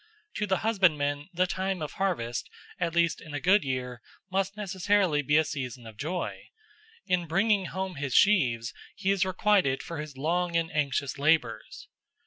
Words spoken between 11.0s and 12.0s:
labours.